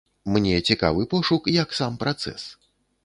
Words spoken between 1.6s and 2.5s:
сам працэс.